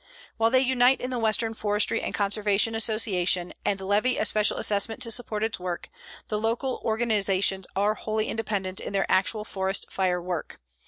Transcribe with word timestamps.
While 0.37 0.49
they 0.49 0.61
unite 0.61 0.99
in 0.99 1.11
the 1.11 1.19
Western 1.19 1.53
Forestry 1.53 2.01
and 2.01 2.11
Conservation 2.11 2.73
Association, 2.73 3.53
and 3.63 3.79
levy 3.79 4.17
a 4.17 4.25
special 4.25 4.57
assessment 4.57 4.99
to 5.03 5.11
support 5.11 5.43
its 5.43 5.59
work, 5.59 5.91
the 6.27 6.39
local 6.39 6.81
organizations 6.83 7.67
are 7.75 7.93
wholly 7.93 8.27
independent 8.27 8.79
in 8.79 8.93
their 8.93 9.05
actual 9.09 9.45
forest 9.45 9.91
fire 9.91 10.19
work. 10.19 10.59